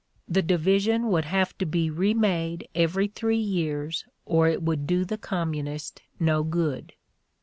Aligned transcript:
The 0.27 0.41
division 0.41 1.09
would 1.09 1.25
have 1.25 1.55
to 1.59 1.65
be 1.67 1.91
remade 1.91 2.67
every 2.73 3.07
three 3.07 3.37
years 3.37 4.03
or 4.25 4.47
it 4.47 4.63
would 4.63 4.87
do 4.87 5.05
the 5.05 5.19
communist 5.19 6.01
no 6.19 6.41
good." 6.41 6.93